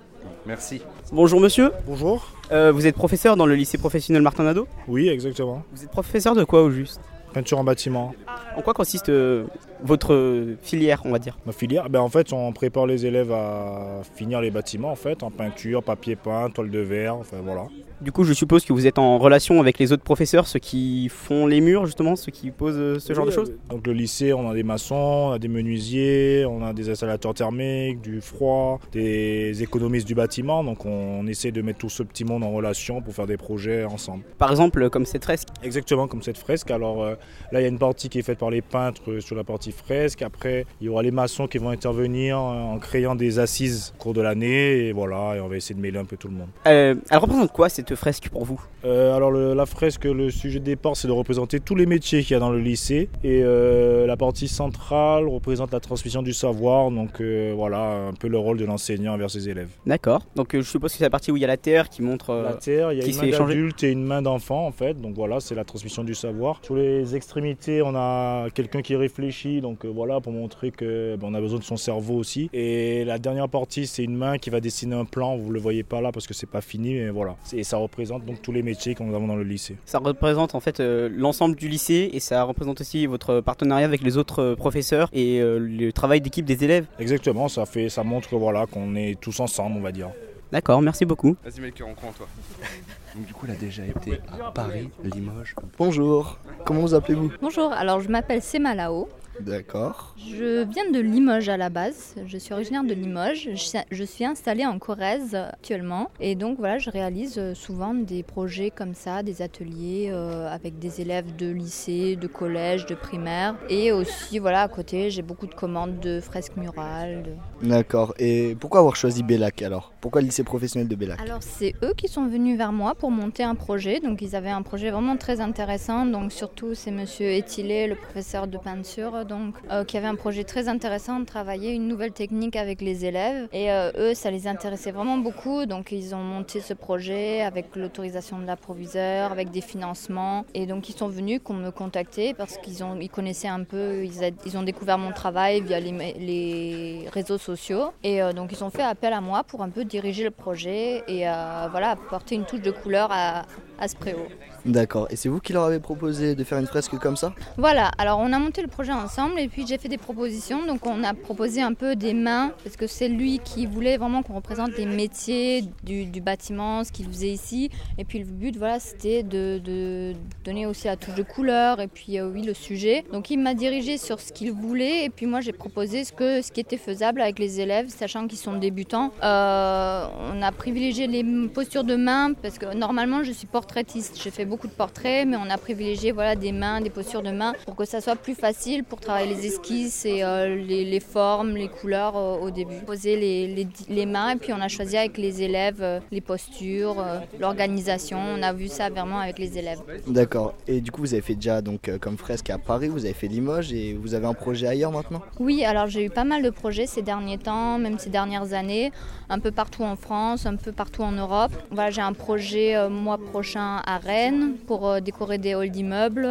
Merci. 0.46 0.82
Bonjour 1.12 1.40
monsieur, 1.40 1.72
Bonjour. 1.86 2.30
Euh, 2.52 2.70
vous 2.70 2.86
êtes 2.86 2.96
professeur 2.96 3.36
dans 3.36 3.46
le 3.46 3.54
lycée 3.54 3.78
professionnel 3.78 4.20
Martin 4.22 4.44
Nadeau? 4.44 4.66
Oui, 4.86 5.08
exactement. 5.08 5.62
Vous 5.74 5.84
êtes 5.84 5.90
professeur 5.90 6.34
de 6.34 6.44
quoi 6.44 6.62
au 6.62 6.70
juste? 6.70 7.00
Peinture 7.32 7.58
en 7.58 7.64
bâtiment. 7.64 8.14
En 8.56 8.62
quoi 8.62 8.74
consiste 8.74 9.08
euh, 9.08 9.46
votre 9.82 10.54
filière, 10.62 11.00
on 11.04 11.10
va 11.10 11.18
dire? 11.18 11.36
Ma 11.46 11.52
filière, 11.52 11.88
ben 11.90 12.00
en 12.00 12.08
fait, 12.08 12.32
on 12.32 12.52
prépare 12.52 12.86
les 12.86 13.06
élèves 13.06 13.32
à 13.32 14.02
finir 14.14 14.40
les 14.40 14.50
bâtiments, 14.52 14.92
en 14.92 14.96
fait, 14.96 15.22
en 15.22 15.30
peinture, 15.30 15.82
papier 15.82 16.14
peint, 16.14 16.48
toile 16.50 16.70
de 16.70 16.78
verre, 16.78 17.16
enfin 17.16 17.38
voilà. 17.42 17.66
Du 18.04 18.12
coup, 18.12 18.24
je 18.24 18.34
suppose 18.34 18.66
que 18.66 18.74
vous 18.74 18.86
êtes 18.86 18.98
en 18.98 19.16
relation 19.16 19.60
avec 19.60 19.78
les 19.78 19.90
autres 19.90 20.02
professeurs, 20.02 20.46
ceux 20.46 20.58
qui 20.58 21.08
font 21.08 21.46
les 21.46 21.62
murs 21.62 21.86
justement, 21.86 22.16
ceux 22.16 22.32
qui 22.32 22.50
posent 22.50 22.76
euh, 22.76 22.98
ce 22.98 23.14
genre 23.14 23.24
de 23.24 23.30
Oui, 23.30 23.34
choses 23.34 23.50
euh, 23.50 23.70
Donc 23.70 23.86
le 23.86 23.94
lycée, 23.94 24.34
on 24.34 24.50
a 24.50 24.52
des 24.52 24.62
maçons, 24.62 24.94
on 24.94 25.30
a 25.30 25.38
des 25.38 25.48
menuisiers, 25.48 26.44
on 26.46 26.62
a 26.62 26.74
des 26.74 26.90
installateurs 26.90 27.32
thermiques, 27.32 28.02
du 28.02 28.20
froid, 28.20 28.78
des 28.92 29.62
économistes 29.62 30.06
du 30.06 30.14
bâtiment. 30.14 30.62
Donc 30.62 30.84
on 30.84 31.26
essaie 31.26 31.50
de 31.50 31.62
mettre 31.62 31.78
tout 31.78 31.88
ce 31.88 32.02
petit 32.02 32.24
monde 32.24 32.44
en 32.44 32.50
relation 32.50 33.00
pour 33.00 33.14
faire 33.14 33.26
des 33.26 33.38
projets 33.38 33.86
ensemble. 33.86 34.22
Par 34.36 34.50
exemple, 34.50 34.90
comme 34.90 35.06
cette 35.06 35.24
fresque. 35.24 35.48
Exactement 35.62 36.06
comme 36.06 36.20
cette 36.20 36.36
fresque. 36.36 36.70
Alors 36.70 37.02
euh, 37.02 37.14
là, 37.52 37.60
il 37.60 37.62
y 37.62 37.66
a 37.66 37.70
une 37.70 37.78
partie 37.78 38.10
qui 38.10 38.18
est 38.18 38.22
faite 38.22 38.38
par 38.38 38.50
les 38.50 38.60
peintres 38.60 39.12
euh, 39.12 39.20
sur 39.20 39.34
la 39.34 39.44
partie 39.44 39.72
fresque. 39.72 40.20
Après, 40.20 40.66
il 40.82 40.88
y 40.88 40.90
aura 40.90 41.02
les 41.02 41.10
maçons 41.10 41.46
qui 41.46 41.56
vont 41.56 41.70
intervenir 41.70 42.36
euh, 42.36 42.40
en 42.40 42.78
créant 42.78 43.14
des 43.14 43.38
assises 43.38 43.94
au 43.98 44.02
cours 44.02 44.12
de 44.12 44.20
l'année. 44.20 44.88
Et 44.88 44.92
voilà, 44.92 45.36
et 45.36 45.40
on 45.40 45.48
va 45.48 45.56
essayer 45.56 45.74
de 45.74 45.80
mêler 45.80 45.98
un 45.98 46.04
peu 46.04 46.18
tout 46.18 46.28
le 46.28 46.34
monde. 46.34 46.48
Euh, 46.66 46.96
elle 47.10 47.18
représente 47.18 47.50
quoi 47.50 47.70
cette 47.70 47.93
fresque 47.96 48.28
pour 48.30 48.44
vous 48.44 48.60
Euh, 48.84 49.14
alors 49.16 49.30
le- 49.30 49.54
la 49.54 49.64
fresque, 49.66 50.04
le 50.04 50.30
sujet 50.30 50.58
de 50.60 50.64
départ, 50.64 50.96
c'est 50.96 51.08
de 51.08 51.12
représenter 51.12 51.58
tous 51.60 51.74
les 51.74 51.86
métiers 51.86 52.22
qu'il 52.22 52.32
y 52.32 52.36
a 52.36 52.38
dans 52.40 52.50
le 52.50 52.58
lycée. 52.60 53.08
Et 53.22 53.40
euh, 53.42 54.06
la 54.06 54.16
partie 54.16 54.46
centrale 54.48 55.26
représente 55.28 55.72
la 55.72 55.80
transmission 55.80 56.22
du 56.22 56.32
savoir. 56.34 56.90
Donc 56.90 57.20
euh, 57.20 57.52
voilà, 57.56 58.08
un 58.08 58.12
peu 58.12 58.28
le 58.28 58.38
rôle 58.38 58.58
de 58.58 58.64
l'enseignant 58.64 59.14
envers 59.14 59.30
ses 59.30 59.48
élèves. 59.48 59.68
D'accord. 59.86 60.22
Donc 60.36 60.54
je 60.54 60.60
suppose 60.62 60.92
que 60.92 60.98
c'est 60.98 61.04
la 61.04 61.10
partie 61.10 61.30
où 61.32 61.36
il 61.36 61.40
y 61.40 61.44
a 61.44 61.48
la 61.48 61.56
terre 61.56 61.88
qui 61.88 62.02
montre. 62.02 62.34
La 62.34 62.54
terre, 62.54 62.92
il 62.92 62.98
y 62.98 63.02
a 63.02 63.06
une 63.06 63.16
main 63.16 63.38
d'adulte 63.38 63.82
et 63.84 63.90
une 63.90 64.04
main 64.04 64.22
d'enfant 64.22 64.66
en 64.66 64.72
fait. 64.72 65.00
Donc 65.00 65.14
voilà, 65.14 65.40
c'est 65.40 65.54
la 65.54 65.64
transmission 65.64 66.04
du 66.04 66.14
savoir. 66.14 66.60
Sur 66.62 66.76
les 66.76 67.16
extrémités, 67.16 67.80
on 67.82 67.94
a 67.94 68.50
quelqu'un 68.50 68.82
qui 68.82 68.96
réfléchit. 68.96 69.60
Donc 69.60 69.86
voilà, 69.86 70.20
pour 70.20 70.32
montrer 70.32 70.70
que 70.70 71.16
ben, 71.16 71.34
a 71.34 71.40
besoin 71.40 71.58
de 71.58 71.64
son 71.64 71.76
cerveau 71.76 72.14
aussi. 72.16 72.50
Et 72.52 73.04
la 73.04 73.18
dernière 73.18 73.48
partie, 73.48 73.86
c'est 73.86 74.04
une 74.04 74.16
main 74.16 74.38
qui 74.38 74.50
va 74.50 74.60
dessiner 74.60 74.94
un 74.94 75.04
plan. 75.04 75.36
Vous 75.36 75.50
le 75.50 75.60
voyez 75.60 75.82
pas 75.82 76.00
là 76.00 76.12
parce 76.12 76.26
que 76.26 76.34
c'est 76.34 76.48
pas 76.50 76.60
fini, 76.60 76.94
mais 76.94 77.10
voilà. 77.10 77.36
Et 77.54 77.64
ça 77.64 77.73
représente 77.76 78.24
donc 78.24 78.42
tous 78.42 78.52
les 78.52 78.62
métiers 78.62 78.94
que 78.94 79.02
nous 79.02 79.14
avons 79.14 79.26
dans 79.26 79.36
le 79.36 79.42
lycée. 79.42 79.76
Ça 79.84 79.98
représente 79.98 80.54
en 80.54 80.60
fait 80.60 80.80
euh, 80.80 81.08
l'ensemble 81.12 81.56
du 81.56 81.68
lycée 81.68 82.10
et 82.12 82.20
ça 82.20 82.42
représente 82.44 82.80
aussi 82.80 83.06
votre 83.06 83.40
partenariat 83.40 83.86
avec 83.86 84.02
les 84.02 84.16
autres 84.16 84.42
euh, 84.42 84.56
professeurs 84.56 85.08
et 85.12 85.40
euh, 85.40 85.58
le 85.58 85.92
travail 85.92 86.20
d'équipe 86.20 86.44
des 86.44 86.64
élèves. 86.64 86.86
Exactement, 86.98 87.48
ça 87.48 87.66
fait, 87.66 87.88
ça 87.88 88.04
montre 88.04 88.36
voilà 88.36 88.66
qu'on 88.66 88.94
est 88.96 89.20
tous 89.20 89.40
ensemble, 89.40 89.76
on 89.78 89.82
va 89.82 89.92
dire. 89.92 90.10
D'accord, 90.52 90.80
merci 90.82 91.04
beaucoup. 91.04 91.36
Vas-y, 91.44 91.60
Melchior, 91.60 91.88
on 91.88 91.94
croit 91.94 92.10
en 92.10 92.12
toi. 92.12 92.28
Donc, 93.14 93.26
du 93.26 93.32
coup, 93.32 93.46
il 93.46 93.52
a 93.52 93.56
déjà 93.56 93.84
été 93.84 94.20
à 94.28 94.50
Paris, 94.50 94.88
Limoges. 95.02 95.54
Bonjour, 95.78 96.38
comment 96.64 96.80
vous 96.80 96.94
appelez-vous? 96.94 97.32
Bonjour, 97.40 97.72
alors 97.72 98.00
je 98.00 98.08
m'appelle 98.08 98.42
Sema 98.42 98.74
Lao. 98.74 99.08
D'accord. 99.40 100.14
Je 100.16 100.62
viens 100.64 100.90
de 100.90 100.98
Limoges 101.00 101.48
à 101.48 101.56
la 101.56 101.68
base. 101.68 102.14
Je 102.26 102.38
suis 102.38 102.52
originaire 102.54 102.84
de 102.84 102.94
Limoges. 102.94 103.48
Je 103.90 104.04
suis 104.04 104.24
installée 104.24 104.64
en 104.64 104.78
Corrèze 104.78 105.34
actuellement. 105.34 106.10
Et 106.20 106.34
donc 106.34 106.58
voilà, 106.58 106.78
je 106.78 106.90
réalise 106.90 107.36
euh, 107.38 107.54
souvent 107.54 107.94
des 107.94 108.22
projets 108.22 108.70
comme 108.70 108.94
ça, 108.94 109.22
des 109.22 109.42
ateliers 109.42 110.10
euh, 110.12 110.48
avec 110.48 110.78
des 110.78 111.00
élèves 111.00 111.34
de 111.36 111.50
lycée, 111.50 112.16
de 112.16 112.26
collège, 112.26 112.86
de 112.86 112.94
primaire. 112.94 113.56
Et 113.68 113.92
aussi, 113.92 114.38
voilà, 114.38 114.62
à 114.62 114.68
côté, 114.68 115.10
j'ai 115.10 115.22
beaucoup 115.22 115.46
de 115.46 115.54
commandes 115.54 115.98
de 116.00 116.20
fresques 116.20 116.56
murales. 116.56 117.22
de- 117.24 117.68
D'accord. 117.68 118.14
Et 118.18 118.56
pourquoi 118.60 118.80
avoir 118.80 118.96
choisi 118.96 119.22
Bellac 119.22 119.62
alors? 119.62 119.92
Pourquoi 120.00 120.20
le 120.20 120.26
lycée 120.26 120.44
professionnel 120.44 120.88
de 120.88 120.94
Bellac? 120.94 121.20
Alors 121.20 121.42
c'est 121.42 121.74
eux 121.82 121.94
qui 121.96 122.08
sont 122.08 122.26
venus 122.26 122.56
vers 122.58 122.72
moi 122.72 122.94
pour 122.94 123.10
monter 123.10 123.42
un 123.42 123.54
projet. 123.54 124.00
Donc 124.00 124.22
ils 124.22 124.36
avaient 124.36 124.50
un 124.50 124.62
projet 124.62 124.90
vraiment 124.90 125.16
très 125.16 125.40
intéressant. 125.40 126.06
Donc 126.06 126.30
surtout 126.32 126.74
c'est 126.74 126.90
Monsieur 126.90 127.26
Etilé, 127.30 127.86
le 127.86 127.94
professeur 127.96 128.46
de 128.46 128.58
peinture, 128.58 129.23
donc 129.24 129.54
euh, 129.70 129.84
qui 129.84 129.96
avait 129.96 130.06
un 130.06 130.14
projet 130.14 130.44
très 130.44 130.68
intéressant 130.68 131.20
de 131.20 131.24
travailler 131.24 131.72
une 131.72 131.88
nouvelle 131.88 132.12
technique 132.12 132.56
avec 132.56 132.80
les 132.80 133.04
élèves. 133.04 133.48
Et 133.52 133.70
euh, 133.72 133.90
eux 133.98 134.14
ça 134.14 134.30
les 134.30 134.46
intéressait 134.46 134.92
vraiment 134.92 135.18
beaucoup. 135.18 135.66
Donc 135.66 135.92
ils 135.92 136.14
ont 136.14 136.22
monté 136.22 136.60
ce 136.60 136.74
projet 136.74 137.42
avec 137.42 137.76
l'autorisation 137.76 138.38
de 138.38 138.46
l'approviseur, 138.46 139.32
avec 139.32 139.50
des 139.50 139.60
financements. 139.60 140.44
Et 140.54 140.66
donc 140.66 140.88
ils 140.88 140.96
sont 140.96 141.08
venus 141.08 141.40
qu'on 141.42 141.54
me 141.54 141.70
contacter 141.70 142.34
parce 142.34 142.56
qu'ils 142.58 142.84
ont 142.84 142.96
ils 143.00 143.10
connaissaient 143.10 143.48
un 143.48 143.64
peu, 143.64 144.04
ils, 144.04 144.24
a- 144.24 144.30
ils 144.46 144.56
ont 144.56 144.62
découvert 144.62 144.98
mon 144.98 145.12
travail 145.12 145.60
via 145.60 145.80
les, 145.80 147.08
réseaux 147.12 147.38
sociaux. 147.38 147.92
Et 148.02 148.22
euh, 148.22 148.32
donc 148.32 148.52
ils 148.52 148.62
ont 148.64 148.70
fait 148.70 148.82
appel 148.82 149.12
à 149.12 149.20
moi 149.20 149.44
pour 149.44 149.62
un 149.62 149.70
peu 149.70 149.84
diriger 149.84 150.24
le 150.24 150.30
projet 150.30 151.02
et 151.08 151.28
euh, 151.28 151.68
voilà 151.70 151.90
apporter 151.90 152.34
une 152.34 152.44
touche 152.44 152.60
de 152.60 152.70
couleur 152.70 153.08
à, 153.10 153.42
à 153.78 153.88
ce 153.88 153.96
préau. 153.96 154.26
D'accord. 154.64 155.06
Et 155.10 155.16
c'est 155.16 155.28
vous 155.28 155.40
qui 155.40 155.52
leur 155.52 155.64
avez 155.64 155.78
proposé 155.78 156.34
de 156.34 156.42
faire 156.42 156.58
une 156.58 156.66
fresque 156.66 156.96
comme 156.98 157.16
ça? 157.16 157.34
Voilà, 157.58 157.90
alors 157.98 158.18
on 158.18 158.32
a 158.32 158.38
monté 158.38 158.62
le 158.62 158.68
projet 158.68 158.92
et 159.36 159.48
puis 159.48 159.64
j'ai 159.66 159.78
fait 159.78 159.88
des 159.88 159.98
propositions. 159.98 160.66
Donc 160.66 160.86
on 160.86 161.04
a 161.04 161.14
proposé 161.14 161.62
un 161.62 161.72
peu 161.72 161.94
des 161.94 162.14
mains 162.14 162.52
parce 162.64 162.76
que 162.76 162.86
c'est 162.86 163.08
lui 163.08 163.38
qui 163.38 163.66
voulait 163.66 163.96
vraiment 163.96 164.22
qu'on 164.22 164.34
représente 164.34 164.76
les 164.76 164.86
métiers 164.86 165.64
du, 165.84 166.20
bâtiment, 166.20 166.84
ce 166.84 166.90
qu'il 166.90 167.06
faisait 167.06 167.28
ici. 167.28 167.70
Et 167.98 168.04
puis 168.04 168.18
le 168.18 168.24
but, 168.24 168.56
voilà, 168.56 168.80
c'était 168.80 169.22
de, 169.22 169.60
de 169.62 170.14
donner 170.44 170.66
aussi 170.66 170.86
la 170.86 170.96
touche 170.96 171.14
de 171.14 171.22
couleur 171.22 171.80
et 171.80 171.86
puis 171.86 172.18
euh, 172.18 172.28
oui, 172.28 172.42
le 172.42 172.54
sujet. 172.54 173.04
Donc 173.12 173.30
il 173.30 173.38
m'a 173.38 173.54
dirigé 173.54 173.98
sur 173.98 174.20
ce 174.20 174.32
qu'il 174.32 174.50
voulait 174.52 175.04
et 175.04 175.10
puis 175.10 175.26
moi 175.26 175.40
j'ai 175.40 175.52
proposé 175.52 176.04
ce, 176.04 176.12
que, 176.12 176.42
ce 176.42 176.50
qui 176.50 176.60
était 176.60 176.76
faisable 176.76 177.20
avec 177.20 177.38
les 177.38 177.60
élèves, 177.60 177.88
sachant 177.90 178.26
qu'ils 178.26 178.38
sont 178.38 178.54
débutants. 178.54 179.12
Euh, 179.22 180.06
on 180.32 180.42
a 180.42 180.50
privilégié 180.50 181.06
les 181.06 181.22
postures 181.48 181.84
de 181.84 181.94
main 181.94 182.32
parce 182.34 182.58
que 182.58 182.74
normalement 182.74 183.22
je 183.22 183.32
suis 183.32 183.46
portraitiste. 183.46 184.20
J'ai 184.22 184.30
fait 184.30 184.44
beaucoup 184.44 184.66
de 184.66 184.72
portraits, 184.72 185.26
mais 185.28 185.36
on 185.36 185.50
a 185.50 185.58
privilégié 185.58 186.10
voilà, 186.10 186.34
des 186.34 186.52
mains, 186.52 186.80
des 186.80 186.90
postures 186.90 187.22
de 187.22 187.30
main 187.30 187.52
pour 187.64 187.76
que 187.76 187.84
ça 187.84 188.00
soit 188.00 188.16
plus 188.16 188.34
facile 188.34 188.82
pour 188.82 189.03
travailler 189.04 189.34
les 189.34 189.46
esquisses 189.46 190.04
et 190.06 190.24
euh, 190.24 190.56
les, 190.56 190.84
les 190.84 191.00
formes, 191.00 191.56
les 191.56 191.68
couleurs 191.68 192.16
euh, 192.16 192.38
au 192.38 192.50
début. 192.50 192.76
Poser 192.86 193.16
les, 193.16 193.46
les, 193.46 193.68
les 193.88 194.06
mains 194.06 194.30
et 194.30 194.36
puis 194.36 194.52
on 194.52 194.60
a 194.60 194.68
choisi 194.68 194.96
avec 194.96 195.18
les 195.18 195.42
élèves 195.42 195.80
euh, 195.80 196.00
les 196.10 196.20
postures, 196.20 197.04
l'organisation. 197.38 198.18
On 198.18 198.42
a 198.42 198.52
vu 198.52 198.68
ça 198.68 198.88
vraiment 198.88 199.18
avec 199.18 199.38
les 199.38 199.58
élèves. 199.58 199.80
D'accord. 200.06 200.54
Et 200.66 200.80
du 200.80 200.90
coup, 200.90 201.02
vous 201.02 201.12
avez 201.12 201.22
fait 201.22 201.34
déjà 201.34 201.60
donc 201.60 201.90
comme 202.00 202.16
fresque 202.16 202.50
à 202.50 202.58
Paris, 202.58 202.88
vous 202.88 203.04
avez 203.04 203.14
fait 203.14 203.28
Limoges 203.28 203.72
et 203.72 203.92
vous 203.94 204.14
avez 204.14 204.26
un 204.26 204.34
projet 204.34 204.66
ailleurs 204.66 204.92
maintenant? 204.92 205.22
Oui, 205.38 205.64
alors 205.64 205.86
j'ai 205.86 206.04
eu 206.04 206.10
pas 206.10 206.24
mal 206.24 206.42
de 206.42 206.50
projets 206.50 206.86
ces 206.86 207.02
derniers 207.02 207.38
temps, 207.38 207.78
même 207.78 207.98
ces 207.98 208.10
dernières 208.10 208.52
années, 208.54 208.90
un 209.28 209.38
peu 209.38 209.50
partout 209.50 209.82
en 209.82 209.96
France, 209.96 210.46
un 210.46 210.56
peu 210.56 210.72
partout 210.72 211.02
en 211.02 211.12
Europe. 211.12 211.52
Voilà, 211.70 211.90
j'ai 211.90 212.00
un 212.00 212.12
projet 212.12 212.88
mois 212.88 213.18
prochain 213.18 213.82
à 213.84 213.98
Rennes 213.98 214.54
pour 214.66 215.00
décorer 215.00 215.38
des 215.38 215.54
halls 215.54 215.70
d'immeubles. 215.70 216.28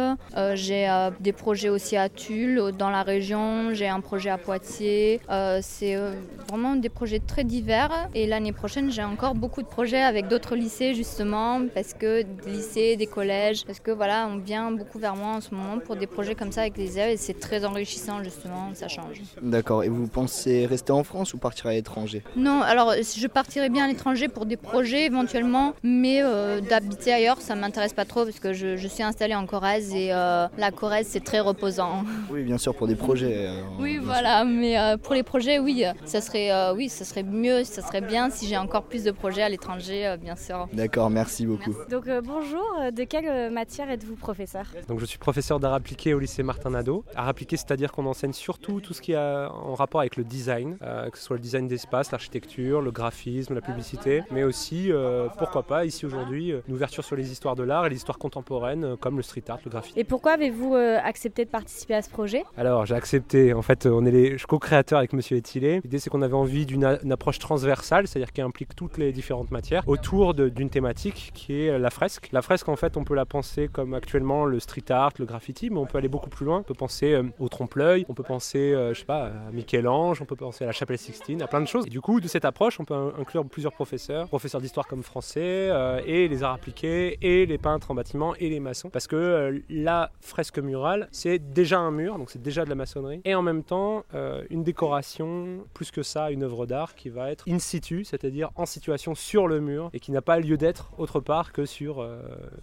J'ai 0.54 0.88
des 1.20 1.32
projets 1.32 1.68
aussi 1.68 1.96
à 1.96 2.08
Tulle, 2.08 2.58
dans 2.72 2.90
la 2.90 3.02
région. 3.02 3.72
J'ai 3.72 3.88
un 3.88 4.00
projet 4.00 4.30
à 4.30 4.38
Poitiers. 4.38 5.20
Euh, 5.30 5.60
C'est 5.62 5.96
euh, 5.96 6.12
vraiment 6.48 6.76
des 6.76 6.88
projets 6.88 7.20
très 7.20 7.44
divers. 7.44 8.08
Et 8.14 8.26
l'année 8.26 8.52
prochaine, 8.52 8.90
j'ai 8.90 9.02
encore 9.02 9.34
beaucoup 9.34 9.62
de 9.62 9.66
projets 9.66 10.02
avec 10.02 10.28
d'autres 10.28 10.56
lycées 10.56 10.94
justement, 10.94 11.60
parce 11.74 11.94
que 11.94 12.22
des 12.22 12.50
lycées, 12.50 12.96
des 12.96 13.06
collèges, 13.06 13.64
parce 13.64 13.80
que 13.80 13.90
voilà, 13.90 14.28
on 14.30 14.36
vient 14.36 14.70
beaucoup 14.70 14.98
vers 14.98 15.16
moi 15.16 15.34
en 15.36 15.40
ce 15.40 15.54
moment 15.54 15.78
pour 15.78 15.96
des 15.96 16.06
projets 16.06 16.34
comme 16.34 16.52
ça 16.52 16.62
avec 16.62 16.76
les 16.76 16.98
élèves 16.98 17.10
et 17.10 17.16
c'est 17.16 17.38
très 17.38 17.64
enrichissant 17.64 18.22
justement, 18.22 18.70
ça 18.74 18.88
change. 18.88 19.22
D'accord. 19.42 19.84
Et 19.84 19.88
vous 19.88 20.06
pensez 20.06 20.66
rester 20.66 20.92
en 20.92 21.04
France 21.04 21.34
ou 21.34 21.38
partir 21.38 21.66
à 21.66 21.72
l'étranger? 21.72 22.22
Non, 22.36 22.62
alors 22.62 22.94
je 22.94 23.26
partirais 23.26 23.68
bien 23.68 23.84
à 23.84 23.88
l'étranger 23.88 24.28
pour 24.28 24.46
des 24.46 24.56
projets 24.56 25.04
éventuellement, 25.04 25.74
mais 25.82 26.22
euh, 26.22 26.60
d'habiter 26.60 27.12
ailleurs, 27.12 27.40
ça 27.40 27.54
m'intéresse 27.54 27.92
pas 27.92 28.04
trop 28.04 28.24
parce 28.24 28.40
que 28.40 28.52
je, 28.52 28.76
je 28.76 28.88
suis 28.88 29.02
installée 29.02 29.34
en 29.34 29.46
Corrèze 29.46 29.94
et 29.94 30.12
euh, 30.12 30.46
la 30.58 30.70
Corrèze 30.70 31.08
c'est 31.10 31.24
très 31.24 31.40
reposant. 31.40 32.04
Oui, 32.30 32.42
bien 32.42 32.53
sûr, 32.58 32.74
pour 32.74 32.86
des 32.86 32.96
projets. 32.96 33.46
euh, 33.48 33.60
Oui, 33.78 33.98
bien 33.98 34.02
voilà, 34.02 34.44
mais 34.44 34.78
euh, 34.78 34.96
pour 34.96 35.14
les 35.14 35.22
projets, 35.22 35.58
oui, 35.58 35.84
ça 36.04 36.20
serait, 36.20 36.50
euh, 36.52 36.74
oui, 36.74 36.88
ça 36.88 37.04
serait 37.04 37.22
mieux, 37.22 37.64
ça 37.64 37.82
serait 37.82 38.00
bien 38.00 38.30
si 38.30 38.46
j'ai 38.46 38.56
encore 38.56 38.84
plus 38.84 39.04
de 39.04 39.10
projets 39.10 39.42
à 39.42 39.48
l'étranger, 39.48 40.06
euh, 40.06 40.16
bien 40.16 40.36
sûr. 40.36 40.68
D'accord, 40.72 41.10
merci 41.10 41.46
beaucoup. 41.46 41.74
Donc 41.90 42.06
euh, 42.08 42.20
bonjour, 42.22 42.64
euh, 42.80 42.90
de 42.90 43.04
quelle 43.04 43.26
euh, 43.26 43.50
matière 43.50 43.90
êtes-vous 43.90 44.16
professeur? 44.16 44.64
Donc 44.88 45.00
je 45.00 45.04
suis 45.06 45.18
professeur 45.18 45.58
d'art 45.60 45.74
appliqué 45.74 46.14
au 46.14 46.18
lycée 46.18 46.42
Martin 46.42 46.70
Nadeau. 46.70 47.04
Art 47.14 47.28
appliqué, 47.28 47.56
c'est-à-dire 47.56 47.92
qu'on 47.92 48.06
enseigne 48.06 48.32
surtout 48.32 48.80
tout 48.80 48.94
ce 48.94 49.02
qui 49.02 49.14
a 49.14 49.50
en 49.52 49.74
rapport 49.74 50.00
avec 50.00 50.16
le 50.16 50.24
design, 50.24 50.76
euh, 50.82 51.10
que 51.10 51.18
ce 51.18 51.24
soit 51.24 51.36
le 51.36 51.42
design 51.42 51.66
d'espace, 51.66 52.10
l'architecture, 52.12 52.80
le 52.80 52.90
graphisme, 52.90 53.54
la 53.54 53.60
publicité, 53.60 54.22
mais 54.30 54.44
aussi, 54.44 54.92
euh, 54.92 55.28
pourquoi 55.38 55.62
pas, 55.64 55.84
ici 55.84 56.06
aujourd'hui, 56.06 56.52
euh, 56.52 56.60
une 56.68 56.74
ouverture 56.74 57.04
sur 57.04 57.16
les 57.16 57.30
histoires 57.32 57.56
de 57.56 57.62
l'art 57.62 57.86
et 57.86 57.90
l'histoire 57.90 58.18
contemporaine, 58.18 58.84
euh, 58.84 58.96
comme 58.96 59.16
le 59.16 59.22
street 59.22 59.44
art, 59.48 59.58
le 59.64 59.70
graphisme. 59.70 59.98
Et 59.98 60.04
pourquoi 60.04 60.32
avez-vous 60.32 60.74
euh, 60.74 60.98
accepté 61.02 61.44
de 61.44 61.50
participer 61.50 61.94
à 61.94 62.02
ce 62.02 62.10
projet? 62.10 62.43
Alors 62.56 62.86
j'ai 62.86 62.94
accepté, 62.94 63.52
en 63.52 63.62
fait 63.62 63.86
on 63.86 64.04
est 64.06 64.10
les 64.10 64.32
je 64.32 64.38
suis 64.38 64.46
co-créateur 64.46 64.98
avec 64.98 65.12
Monsieur 65.12 65.36
Etilé. 65.36 65.80
L'idée 65.82 65.98
c'est 65.98 66.10
qu'on 66.10 66.22
avait 66.22 66.34
envie 66.34 66.66
d'une 66.66 66.84
approche 66.84 67.38
transversale, 67.38 68.06
c'est-à-dire 68.06 68.32
qui 68.32 68.40
implique 68.40 68.76
toutes 68.76 68.96
les 68.98 69.12
différentes 69.12 69.50
matières, 69.50 69.82
autour 69.88 70.34
d'une 70.34 70.70
thématique 70.70 71.30
qui 71.34 71.62
est 71.62 71.78
la 71.78 71.90
fresque. 71.90 72.28
La 72.32 72.42
fresque 72.42 72.68
en 72.68 72.76
fait 72.76 72.96
on 72.96 73.04
peut 73.04 73.14
la 73.14 73.24
penser 73.26 73.68
comme 73.72 73.94
actuellement 73.94 74.44
le 74.44 74.60
street 74.60 74.90
art, 74.90 75.10
le 75.18 75.24
graffiti, 75.24 75.70
mais 75.70 75.78
on 75.78 75.86
peut 75.86 75.98
aller 75.98 76.08
beaucoup 76.08 76.30
plus 76.30 76.46
loin. 76.46 76.58
On 76.60 76.62
peut 76.62 76.74
penser 76.74 77.12
euh, 77.12 77.24
au 77.38 77.48
trompe-l'œil, 77.48 78.06
on 78.08 78.14
peut 78.14 78.22
penser, 78.22 78.72
euh, 78.72 78.94
je 78.94 79.00
sais 79.00 79.04
pas, 79.04 79.26
à 79.26 79.50
Michel-Ange, 79.52 80.22
on 80.22 80.24
peut 80.24 80.36
penser 80.36 80.64
à 80.64 80.68
la 80.68 80.72
chapelle 80.72 80.98
Sixtine, 80.98 81.42
à 81.42 81.46
plein 81.46 81.60
de 81.60 81.66
choses. 81.66 81.84
Et 81.86 81.90
du 81.90 82.00
coup 82.00 82.20
de 82.20 82.28
cette 82.28 82.44
approche 82.44 82.78
on 82.78 82.84
peut 82.84 82.94
in- 82.94 83.12
inclure 83.20 83.44
plusieurs 83.46 83.72
professeurs, 83.72 84.28
professeurs 84.28 84.60
d'histoire 84.60 84.86
comme 84.86 85.02
français, 85.02 85.40
euh, 85.70 86.00
et 86.06 86.28
les 86.28 86.42
arts 86.42 86.54
appliqués, 86.54 87.18
et 87.20 87.46
les 87.46 87.58
peintres 87.58 87.90
en 87.90 87.94
bâtiment, 87.94 88.34
et 88.36 88.48
les 88.48 88.60
maçons. 88.60 88.90
Parce 88.90 89.06
que 89.06 89.16
euh, 89.16 89.58
la 89.68 90.10
fresque 90.20 90.58
murale 90.58 91.08
c'est 91.10 91.38
déjà 91.52 91.78
un 91.80 91.90
mur, 91.90 92.16
c'est 92.34 92.42
déjà 92.42 92.64
de 92.64 92.68
la 92.68 92.74
maçonnerie, 92.74 93.20
et 93.24 93.34
en 93.36 93.42
même 93.42 93.62
temps 93.62 94.02
euh, 94.14 94.42
une 94.50 94.64
décoration, 94.64 95.64
plus 95.72 95.90
que 95.92 96.02
ça, 96.02 96.30
une 96.32 96.42
œuvre 96.42 96.66
d'art 96.66 96.96
qui 96.96 97.08
va 97.10 97.30
être 97.30 97.44
in 97.48 97.60
situ, 97.60 98.02
c'est-à-dire 98.04 98.50
en 98.56 98.66
situation 98.66 99.14
sur 99.14 99.46
le 99.46 99.60
mur, 99.60 99.88
et 99.92 100.00
qui 100.00 100.10
n'a 100.10 100.20
pas 100.20 100.38
lieu 100.40 100.56
d'être 100.56 100.90
autre 100.98 101.20
part 101.20 101.52
que, 101.52 101.64
sur, 101.64 102.00
euh, 102.00 102.20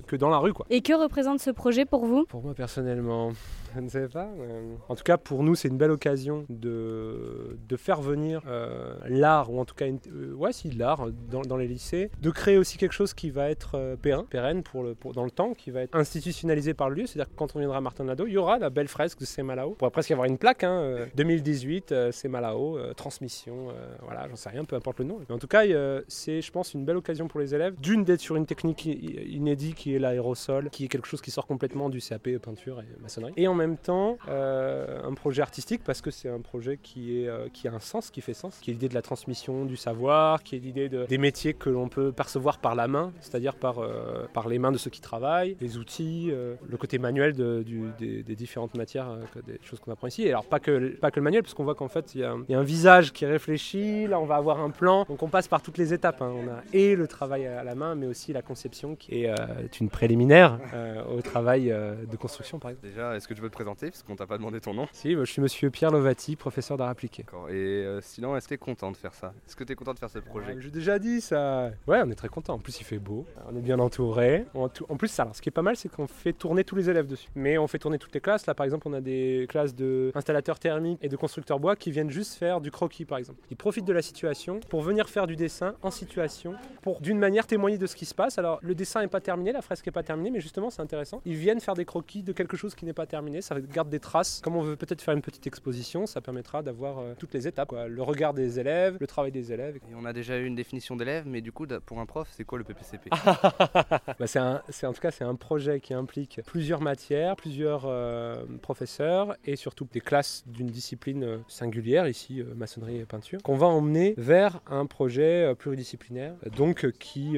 que 0.08 0.18
dans 0.18 0.30
la 0.30 0.40
rue. 0.40 0.52
Quoi. 0.54 0.66
Et 0.70 0.82
que 0.82 0.94
représente 0.94 1.40
ce 1.40 1.52
projet 1.52 1.86
pour 1.86 2.06
vous? 2.06 2.26
Pour 2.26 2.44
moi 2.44 2.54
personnellement, 2.54 3.32
je 3.74 3.80
ne 3.80 3.88
sais 3.88 4.10
pas. 4.10 4.28
euh, 4.40 4.76
En 4.90 4.96
tout 4.96 5.04
cas, 5.04 5.18
pour 5.18 5.44
nous, 5.44 5.56
c'est 5.56 5.70
une 5.70 5.78
belle 5.78 5.92
occasion 5.92 6.46
de, 6.50 7.58
de 7.70 7.78
faire 7.78 8.02
venir 8.02 8.42
euh, 8.48 8.94
l'art, 9.08 9.52
ou 9.52 9.60
en 9.62 9.66
tout 9.66 9.76
cas, 9.76 9.88
une, 9.88 10.00
euh, 10.14 10.34
ouais, 10.34 10.52
si, 10.52 10.70
l'art 10.72 11.08
dans, 11.30 11.42
dans 11.44 11.56
les 11.58 11.68
lycées, 11.68 12.12
de 12.22 12.30
créer 12.30 12.58
aussi 12.58 12.78
quelque 12.78 12.92
chose 12.94 13.14
qui 13.14 13.30
va 13.30 13.50
être 13.50 13.76
euh, 13.76 13.96
pérenne, 13.96 14.64
pour 14.64 14.84
le, 14.84 14.96
pour- 14.96 15.14
dans 15.14 15.24
le 15.24 15.32
temps, 15.32 15.54
qui 15.54 15.72
va 15.72 15.82
être 15.82 15.96
institutionnalisé 15.96 16.74
par 16.74 16.90
le 16.90 16.96
lieu. 16.96 17.06
C'est-à-dire 17.06 17.32
que 17.32 17.38
quand 17.38 17.56
on 17.56 17.60
viendra 17.60 17.78
à 17.78 17.82
Martin 17.82 18.04
Nadeau, 18.04 18.26
il 18.28 18.34
y 18.34 18.38
aura 18.38 18.60
la 18.60 18.70
belle 18.70 18.88
fresque 18.90 19.20
de 19.20 19.26
Semalao. 19.52 19.70
On 19.72 19.74
pourrait 19.76 19.92
presque 19.92 20.10
y 20.10 20.14
avoir 20.14 20.28
une 20.28 20.38
plaque, 20.38 20.64
hein, 20.64 20.80
euh, 20.82 21.06
2018, 21.16 21.92
euh, 21.92 22.12
Semalao, 22.12 22.78
euh, 22.78 22.94
transmission, 22.94 23.68
voilà, 24.04 24.28
j'en 24.30 24.36
sais 24.36 24.50
rien, 24.50 24.64
peu 24.66 24.76
importe 24.76 25.00
le 25.00 25.06
nom. 25.06 25.20
Mais 25.28 25.36
en 25.36 25.40
tout 25.40 25.48
cas, 25.48 25.64
c'est, 26.08 26.42
je 26.42 26.52
pense, 26.52 26.74
une 26.74 26.86
belle 26.86 26.98
occasion 26.98 27.28
pour 27.28 27.40
les 27.40 27.54
élèves, 27.56 27.76
d'une 27.80 28.04
d'être 28.04 28.20
sur 28.20 28.36
une 28.36 28.46
technique 28.46 28.86
inédite 28.86 29.76
qui 29.76 29.96
est 29.96 30.00
l'aérosol, 30.00 30.70
qui 30.70 30.86
est 30.86 30.88
quelque 30.88 31.08
chose 31.08 31.22
qui 31.22 31.32
sort 31.32 31.46
complètement 31.48 31.90
du 31.90 32.00
CAP 32.00 32.30
peinture 32.42 32.82
et 32.82 33.02
maçonnerie. 33.02 33.34
Et 33.38 33.48
en 33.48 33.54
même 33.54 33.78
temps, 33.78 34.18
euh, 34.28 35.02
un 35.04 35.14
projet 35.14 35.42
artistique 35.42 35.82
parce 35.84 36.02
que 36.02 36.12
c'est 36.12 36.30
un 36.30 36.42
projet 36.42 36.78
qui, 36.82 37.22
est, 37.22 37.28
euh, 37.28 37.48
qui 37.54 37.68
a 37.68 37.74
un 37.74 37.80
sens, 37.80 38.12
qui 38.12 38.22
fait 38.22 38.34
sens, 38.34 38.58
qui 38.62 38.72
est 38.72 38.74
l'idée 38.74 38.90
de 38.90 38.94
la 38.94 39.02
transmission 39.02 39.66
du 39.66 39.78
savoir, 39.78 40.44
qui 40.44 40.56
est 40.56 40.60
l'idée 40.60 40.90
de- 40.90 41.06
des 41.06 41.18
métiers 41.18 41.54
que 41.54 41.70
l'on 41.70 41.90
peut 41.90 42.12
percevoir 42.12 42.60
par 42.60 42.76
la 42.76 42.88
main, 42.88 43.12
c'est-à-dire 43.22 43.56
par, 43.56 43.80
euh, 43.80 44.26
par 44.34 44.48
les 44.48 44.60
mains 44.60 44.72
de 44.72 44.78
ceux 44.78 44.90
qui 44.90 45.02
travaillent, 45.02 45.58
les 45.60 45.78
outils, 45.78 46.32
le 46.32 46.78
côté 46.78 46.98
manuel 47.00 47.34
de- 47.34 47.64
du- 47.64 47.92
des, 48.00 48.24
des 48.24 48.36
différentes 48.36 48.76
matières, 48.76 49.18
que- 49.34 49.40
des 49.46 49.60
choses 49.64 49.80
qu'on 49.80 49.92
apprend 49.92 50.08
ici. 50.08 50.24
Et 50.24 50.30
alors 50.30 50.46
pas 50.46 50.60
que, 50.60 50.90
pas 50.98 51.12
que 51.12 51.20
le 51.20 51.24
manuel, 51.24 51.44
parce 51.44 51.54
qu'on 51.54 51.64
voit 51.64 51.76
qu'en 51.76 51.88
fait 51.88 52.14
il 52.16 52.22
y, 52.22 52.24
a 52.24 52.32
un- 52.32 52.44
il 52.48 52.52
y 52.52 52.56
a 52.56 52.60
un 52.60 52.64
visage 52.64 53.12
qui 53.14 53.26
est 53.26 53.28
réfléchi, 53.30 54.08
là 54.08 54.20
on 54.20 54.26
va 54.26 54.36
avoir 54.36 54.60
un 54.60 54.70
plan, 54.70 55.06
donc 55.08 55.22
on 55.24 55.28
passe 55.30 55.48
par 55.48 55.62
toutes 55.62 55.78
les 55.78 55.94
étapes. 55.94 56.22
hein. 56.22 56.32
On 56.36 56.48
a 56.50 56.62
et 56.74 56.96
le 56.96 57.08
travail 57.08 57.46
à 57.46 57.64
la 57.64 57.76
main, 57.76 57.96
mais 57.96 58.08
aussi 58.08 58.34
la 58.34 58.42
conception 58.42 58.96
qui 58.96 59.24
est 59.24 59.30
euh, 59.30 59.36
une 59.80 59.90
préliminaire 59.90 60.60
euh, 60.74 61.04
au 61.18 61.22
travail 61.22 61.72
euh, 61.72 61.96
de 62.06 62.16
construction 62.18 62.60
par 62.60 62.72
exemple. 62.72 62.88
Déjà, 62.88 63.16
est-ce 63.16 63.28
que 63.28 63.34
tu 63.34 63.42
peux 63.42 63.50
te 63.50 63.54
présenter 63.54 63.88
Parce 63.92 64.04
qu'on 64.04 64.16
t'a 64.16 64.28
pas 64.28 64.38
demandé 64.38 64.60
ton 64.62 64.74
nom? 64.74 64.88
Si, 64.92 65.14
je 65.16 65.24
suis 65.26 65.42
monsieur 65.42 65.70
Pierre 65.70 65.92
Lovati, 65.92 66.36
professeur 66.36 66.78
d'art 66.78 66.90
appliqué. 66.90 67.24
D'accord. 67.24 67.50
Et 67.50 67.54
euh, 67.56 68.00
sinon, 68.02 68.36
est-ce 68.36 68.46
que 68.46 68.50
tu 68.50 68.54
es 68.56 68.58
content 68.58 68.92
de 68.92 68.98
faire 68.98 69.14
ça? 69.14 69.34
Est-ce 69.48 69.56
que 69.56 69.64
tu 69.64 69.74
es 69.74 69.76
content 69.76 69.94
de 69.94 70.00
faire 70.00 70.10
ce 70.10 70.20
projet? 70.20 70.56
J'ai 70.60 70.70
déjà 70.72 71.00
dit 71.00 71.22
ça. 71.22 71.72
Ouais, 71.88 72.02
on 72.04 72.10
est 72.12 72.16
très 72.16 72.30
content. 72.30 72.54
En 72.56 72.60
plus, 72.60 72.80
il 72.80 72.84
fait 72.84 73.00
beau. 73.00 73.26
On 73.52 73.56
est 73.56 73.62
bien 73.62 73.80
entouré. 73.80 74.46
En 74.54 74.70
En 74.90 74.98
plus, 74.98 75.08
ça, 75.10 75.24
alors, 75.24 75.36
ce 75.36 75.42
qui 75.42 75.50
est 75.50 75.52
pas 75.52 75.62
mal, 75.62 75.76
c'est 75.76 75.90
qu'on 75.90 76.08
fait 76.08 76.34
tourner 76.34 76.64
tous 76.64 76.76
les 76.76 76.90
élèves 76.90 77.08
dessus. 77.08 77.28
Mais 77.36 77.58
on 77.58 77.68
fait 77.68 77.80
tourner 77.80 77.98
toutes 77.98 78.14
les 78.14 78.22
classes. 78.22 78.46
Là, 78.46 78.54
par 78.54 78.66
exemple, 78.66 78.88
on 78.88 78.94
a 78.94 79.02
des 79.02 79.31
classes 79.50 79.76
de 79.76 80.12
installateurs 80.16 80.60
thermiques 80.60 81.00
et 81.02 81.10
de 81.10 81.16
constructeurs 81.16 81.60
bois 81.60 81.76
qui 81.76 81.92
viennent 81.92 82.10
juste 82.10 82.36
faire 82.36 82.62
du 82.62 82.72
croquis, 82.72 83.06
par 83.06 83.18
exemple. 83.18 83.40
Ils 83.50 83.58
profitent 83.58 83.86
de 83.86 83.94
la 83.94 84.02
situation 84.02 84.60
pour 84.70 84.82
venir 84.82 85.10
faire 85.10 85.28
du 85.28 85.36
dessin 85.36 85.76
en 85.82 85.92
situation, 85.92 86.54
pour 86.82 87.02
d'une 87.02 87.18
manière 87.20 87.48
témoigner 87.48 87.78
de 87.78 87.88
ce 87.88 87.96
qui 87.96 88.06
se 88.06 88.14
passe. 88.16 88.38
Alors, 88.38 88.60
le 88.62 88.76
dessin 88.76 89.02
n'est 89.02 89.08
pas 89.08 89.22
terminé, 89.22 89.52
la 89.52 89.62
fresque 89.62 89.86
n'est 89.86 89.92
pas 89.92 90.04
terminée, 90.04 90.32
mais 90.32 90.40
justement, 90.42 90.70
c'est 90.70 90.82
intéressant. 90.82 91.22
Ils 91.26 91.36
viennent 91.36 91.60
faire 91.60 91.74
des 91.76 91.86
croquis 91.86 92.24
de 92.24 92.32
quelque 92.34 92.58
chose 92.58 92.76
qui 92.76 92.86
n'est 92.86 92.94
pas 92.94 93.06
terminé. 93.06 93.42
Ça 93.42 93.56
garde 93.60 93.90
des 93.90 94.00
traces. 94.00 94.42
Comme 94.44 94.56
on 94.56 94.62
veut 94.62 94.76
peut-être 94.76 95.02
faire 95.02 95.14
une 95.14 95.22
petite 95.22 95.46
exposition, 95.48 96.06
ça 96.06 96.22
permettra 96.22 96.64
d'avoir 96.64 97.00
euh, 97.00 97.14
toutes 97.18 97.34
les 97.34 97.48
étapes. 97.48 97.70
quoi. 97.70 97.88
Le 97.88 98.02
regard 98.04 98.34
des 98.34 98.60
élèves, 98.60 98.98
le 99.00 99.08
travail 99.08 99.32
des 99.32 99.52
élèves. 99.52 99.78
Et 99.78 99.96
on 99.96 100.06
a 100.06 100.14
déjà 100.14 100.38
eu 100.38 100.46
une 100.46 100.56
définition 100.56 100.96
d'élève, 100.96 101.26
mais 101.28 101.42
du 101.42 101.52
coup, 101.52 101.66
pour 101.86 102.00
un 102.00 102.06
prof, 102.06 102.28
c'est 102.32 102.44
quoi 102.44 102.58
le 102.58 102.64
PPCP 102.64 103.10
Bah, 104.20 104.28
c'est- 104.28 104.40
en 104.86 104.94
tout 104.94 105.02
cas, 105.02 105.12
c'est 105.12 105.24
un 105.24 105.36
projet 105.36 105.80
qui 105.80 105.94
implique 105.94 106.42
plusieurs 106.46 106.82
matières, 106.82 107.36
plusieurs 107.36 107.84
euh, 107.86 108.44
professeurs 108.62 109.21
et 109.46 109.56
surtout 109.56 109.88
des 109.92 110.02
classes 110.02 110.44
d'une 110.48 110.68
discipline 110.68 111.24
euh, 111.24 111.38
singulière, 111.48 112.08
ici 112.08 112.42
euh, 112.42 112.54
maçonnerie 112.56 112.98
et 112.98 113.06
peinture, 113.06 113.42
qu'on 113.44 113.58
va 113.58 113.68
emmener 113.68 114.14
vers 114.18 114.62
un 114.68 114.86
projet 114.86 115.44
euh, 115.44 115.56
pluridisciplinaire, 115.56 116.34
donc 116.56 116.90
qui 117.00 117.38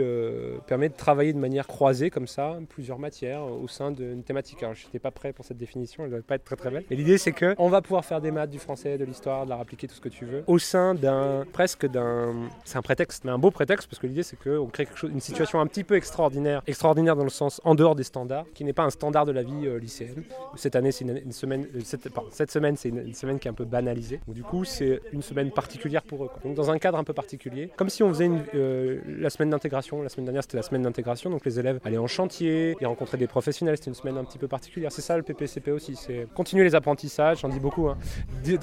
permet 0.68 0.90
de 0.90 0.96
travailler 0.96 1.34
de 1.34 1.38
manière 1.38 1.68
croisée 1.68 2.10
comme 2.10 2.28
ça, 2.28 2.58
plusieurs 2.70 3.00
matières 3.00 3.44
au 3.44 3.68
sein 3.68 3.92
d'une 3.92 4.24
thématique. 4.24 4.62
Alors, 4.64 4.76
je 4.76 4.86
n'étais 4.86 5.00
pas 5.00 5.12
prêt 5.12 5.34
pour 5.34 5.46
cette 5.46 5.58
définition, 5.58 6.04
elle 6.04 6.12
ne 6.12 6.18
va 6.18 6.22
pas 6.22 6.36
être 6.36 6.44
très 6.44 6.56
très 6.56 6.70
belle. 6.70 6.84
Mais 6.90 6.96
l'idée, 6.96 7.18
c'est 7.18 7.32
que 7.32 7.56
on 7.58 7.70
va 7.70 7.82
pouvoir 7.82 8.06
faire 8.06 8.22
des 8.22 8.32
maths, 8.32 8.50
du 8.50 8.60
français, 8.60 8.98
de 8.98 9.06
l'histoire, 9.06 9.46
de 9.46 9.50
l'art 9.50 9.62
appliqué, 9.62 9.88
tout 9.88 9.96
ce 9.96 10.02
que 10.02 10.10
tu 10.10 10.26
veux, 10.26 10.44
au 10.48 10.60
sein 10.60 10.96
d'un 10.96 11.46
presque 11.52 11.86
d'un, 11.86 12.34
c'est 12.64 12.78
un 12.78 12.82
prétexte, 12.82 13.24
mais 13.26 13.32
un 13.32 13.38
beau 13.38 13.52
prétexte 13.52 13.90
parce 13.90 14.00
que 14.00 14.08
l'idée, 14.08 14.24
c'est 14.24 14.38
qu'on 14.38 14.68
crée 14.68 14.88
une 15.04 15.22
situation 15.22 15.60
un 15.60 15.68
petit 15.68 15.84
peu 15.84 15.96
extraordinaire, 15.96 16.62
extraordinaire 16.68 17.16
dans 17.16 17.24
le 17.24 17.30
sens 17.30 17.62
en 17.64 17.76
dehors 17.76 17.96
des 17.96 18.04
standards, 18.04 18.46
qui 18.54 18.64
n'est 18.64 18.74
pas 18.74 18.84
un 18.84 18.90
standard 18.90 19.26
de 19.26 19.32
la 19.32 19.44
vie 19.44 19.80
lycéenne. 19.80 20.24
Cette 20.56 20.76
année, 20.76 20.92
c'est 20.92 21.06
une, 21.06 21.32
semaine, 21.32 21.68
cette, 21.82 22.10
pardon, 22.10 22.30
cette 22.32 22.52
semaine, 22.52 22.76
c'est 22.78 22.90
une, 22.90 23.00
une 23.00 23.14
semaine 23.14 23.40
qui 23.40 23.48
est 23.48 23.52
un 23.52 23.56
peu 23.56 23.66
banalisée. 23.66 24.20
Donc, 24.28 24.36
du 24.36 24.44
coup, 24.44 24.64
c'est 24.66 25.02
une 25.12 25.22
semaine 25.22 25.52
particulière 25.52 26.04
pour 26.04 26.24
eux. 26.26 26.28
quoi. 26.28 26.40
Donc 26.44 26.56
dans 26.56 26.70
un 26.72 26.78
cadre 26.78 26.98
un 26.98 27.04
peu 27.04 27.14
particulier, 27.14 27.72
comme 27.76 27.90
si 27.90 28.04
on 28.04 28.10
faisait 28.10 28.26
une, 28.26 28.44
euh, 28.56 29.00
la 29.08 29.30
semaine 29.30 29.50
d'intégration. 29.50 30.02
La 30.02 30.10
semaine 30.10 30.26
dernière, 30.26 30.44
c'était 30.44 30.58
la 30.58 30.64
semaine 30.64 30.84
d'intégration, 30.84 31.30
donc 31.30 31.46
les 31.46 31.60
élèves 31.60 31.80
allaient 31.84 31.98
en 31.98 32.08
chantier, 32.08 32.76
ils 32.80 32.88
rencontraient 32.88 33.18
des 33.18 33.28
professionnels. 33.28 33.78
C'était 33.78 33.90
une 33.92 33.96
semaine 33.96 34.18
un 34.18 34.24
petit 34.24 34.38
peu 34.38 34.48
particulière. 34.48 34.92
C'est 34.92 35.02
ça 35.02 35.18
le 35.18 35.24
PPCP 35.24 35.72
aussi, 35.72 35.96
c'est 35.96 36.28
continuer 36.34 36.64
les 36.64 36.76
apprentissages. 36.76 37.40
J'en 37.42 37.50
dis 37.50 37.60
beaucoup. 37.60 37.88
Hein. 37.88 37.98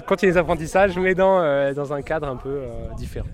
Continuer 0.07 0.33
les 0.33 0.38
apprentissages, 0.38 0.99
mais 0.99 1.14
dans 1.14 1.40
euh, 1.40 1.75
dans 1.75 1.93
un 1.93 2.02
cadre 2.02 2.29
un 2.29 2.37
peu 2.37 2.49
euh, 2.49 2.69
différent. 2.97 3.26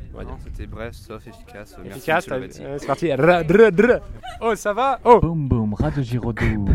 C'était 0.45 0.67
bref, 0.67 0.95
sauf 0.95 1.27
efficace. 1.27 1.77
Merci, 1.83 1.99
Efficace, 1.99 2.27
euh, 2.31 2.77
c'est 2.79 2.87
parti. 2.87 3.11
Oh, 4.41 4.55
ça 4.55 4.73
va? 4.73 4.99
Oh 5.05 5.21
Boum 5.21 5.49
boum, 5.49 5.75
Radio 5.75 6.03
Giraudoux. 6.03 6.67